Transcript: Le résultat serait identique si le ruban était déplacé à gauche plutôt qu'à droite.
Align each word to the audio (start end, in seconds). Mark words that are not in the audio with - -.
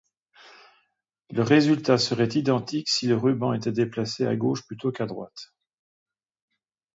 Le 1.29 1.43
résultat 1.43 1.99
serait 1.99 2.29
identique 2.33 2.89
si 2.89 3.05
le 3.05 3.15
ruban 3.15 3.53
était 3.53 3.71
déplacé 3.71 4.25
à 4.25 4.35
gauche 4.35 4.65
plutôt 4.65 4.91
qu'à 4.91 5.05
droite. 5.05 5.53